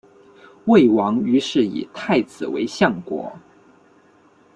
[0.65, 3.31] 魏王于是以太子为相国。